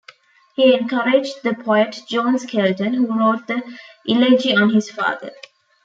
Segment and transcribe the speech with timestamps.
[0.55, 3.61] He encouraged the poet John Skelton, who wrote the
[4.09, 5.29] elegy on his father.